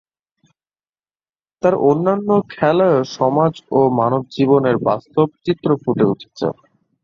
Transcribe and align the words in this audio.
তাঁর 1.63 1.75
অন্যান্য 1.89 2.27
লেখায়ও 2.39 2.79
সমাজ 3.17 3.53
ও 3.71 3.79
মানবজীবনের 3.99 4.77
বাস্তব 4.87 5.27
চিত্র 5.45 5.69
ফুটে 5.81 6.05
উঠেছে। 6.05 6.47